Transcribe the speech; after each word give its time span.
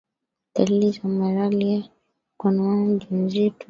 dalili 0.55 0.91
za 0.91 1.07
maralia 1.09 1.89
kwa 2.37 2.51
mama 2.51 2.85
mjamzito 2.85 3.55